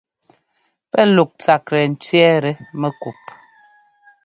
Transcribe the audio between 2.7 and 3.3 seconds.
mɛkup.